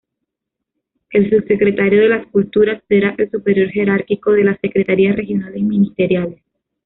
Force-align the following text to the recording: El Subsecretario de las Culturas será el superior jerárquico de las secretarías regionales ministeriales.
El 1.11 1.29
Subsecretario 1.29 2.01
de 2.01 2.09
las 2.09 2.25
Culturas 2.25 2.81
será 2.89 3.13
el 3.19 3.29
superior 3.29 3.69
jerárquico 3.69 4.31
de 4.31 4.45
las 4.45 4.59
secretarías 4.59 5.15
regionales 5.15 5.61
ministeriales. 5.61 6.41